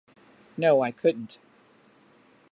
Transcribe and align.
No, 0.57 0.81
I 0.81 0.89
couldn't. 0.89 1.37